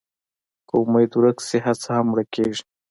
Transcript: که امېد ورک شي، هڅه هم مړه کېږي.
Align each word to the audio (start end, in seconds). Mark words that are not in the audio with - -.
که 0.67 0.73
امېد 0.81 1.11
ورک 1.15 1.37
شي، 1.47 1.57
هڅه 1.65 1.89
هم 1.95 2.05
مړه 2.11 2.23
کېږي. 2.35 2.63